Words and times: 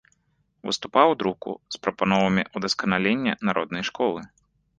Выступаў 0.69 1.07
у 1.13 1.17
друку 1.21 1.51
з 1.75 1.81
прапановамі 1.83 2.47
ўдасканалення 2.61 3.37
народнай 3.53 3.83
школы. 3.93 4.21